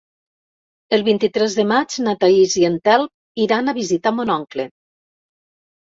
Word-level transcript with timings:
El 0.97 1.03
vint-i-tres 1.07 1.57
de 1.59 1.65
maig 1.73 1.99
na 2.07 2.15
Thaís 2.23 2.57
i 2.63 2.67
en 2.71 2.79
Telm 2.89 3.43
iran 3.45 3.69
a 3.75 3.79
visitar 3.81 4.15
mon 4.21 4.33
oncle. 4.41 4.71